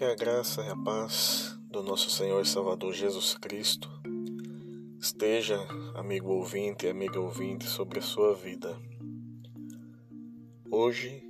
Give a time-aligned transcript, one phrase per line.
[0.00, 3.90] Que a graça e a paz do nosso Senhor e Salvador Jesus Cristo
[4.98, 5.60] esteja,
[5.94, 8.80] amigo ouvinte e amiga ouvinte, sobre a sua vida.
[10.70, 11.22] Hoje,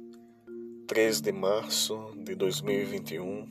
[0.86, 3.48] 3 de março de 2021,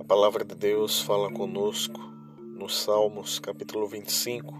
[0.00, 2.00] a palavra de Deus fala conosco
[2.40, 4.52] no Salmos, capítulo 25,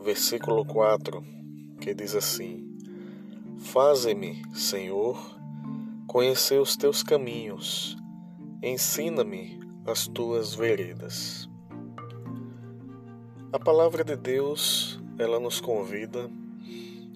[0.00, 1.22] versículo 4,
[1.82, 2.78] que diz assim:
[3.58, 5.38] Faze-me, Senhor,
[6.06, 7.94] conhecer os teus caminhos,
[8.62, 11.48] ensina-me as tuas veredas.
[13.52, 16.30] A palavra de Deus, ela nos convida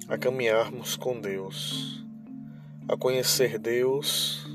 [0.08, 2.04] a caminharmos com Deus,
[2.88, 4.46] a conhecer Deus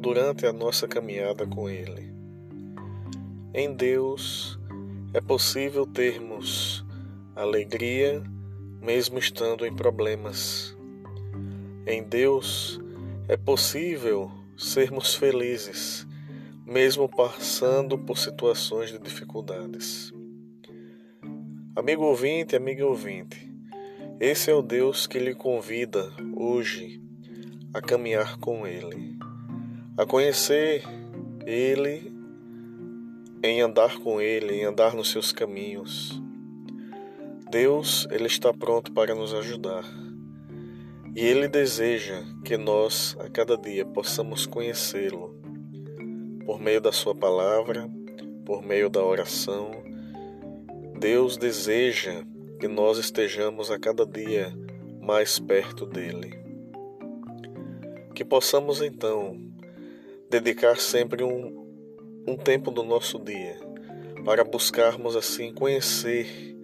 [0.00, 2.12] durante a nossa caminhada com Ele.
[3.54, 4.58] Em Deus
[5.14, 6.84] é possível termos
[7.34, 8.22] alegria
[8.80, 10.74] mesmo estando em problemas.
[11.86, 12.80] Em Deus
[13.28, 16.06] é possível sermos felizes,
[16.68, 20.12] mesmo passando por situações de dificuldades.
[21.74, 23.50] Amigo ouvinte, amiga ouvinte,
[24.20, 27.00] esse é o Deus que lhe convida hoje
[27.72, 29.16] a caminhar com Ele,
[29.96, 30.82] a conhecer
[31.46, 32.12] Ele,
[33.42, 36.20] em andar com Ele, em andar nos seus caminhos.
[37.50, 39.84] Deus, Ele está pronto para nos ajudar.
[41.16, 45.47] E Ele deseja que nós, a cada dia, possamos conhecê-lo
[46.48, 47.86] por meio da Sua palavra,
[48.46, 49.70] por meio da oração.
[50.98, 52.24] Deus deseja
[52.58, 54.50] que nós estejamos a cada dia
[54.98, 56.32] mais perto dele.
[58.14, 59.38] Que possamos então
[60.30, 61.66] dedicar sempre um,
[62.26, 63.58] um tempo do nosso dia
[64.24, 66.56] para buscarmos assim conhecer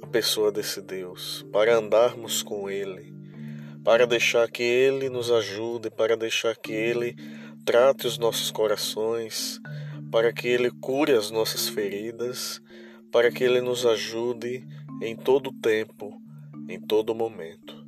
[0.00, 3.12] a pessoa desse Deus, para andarmos com Ele
[3.84, 7.14] para deixar que Ele nos ajude, para deixar que Ele
[7.64, 9.60] trate os nossos corações,
[10.10, 12.60] para que Ele cure as nossas feridas,
[13.10, 14.66] para que Ele nos ajude
[15.02, 16.20] em todo tempo,
[16.68, 17.84] em todo momento.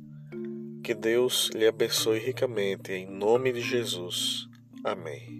[0.83, 4.47] Que Deus lhe abençoe ricamente, em nome de Jesus.
[4.83, 5.36] Amém.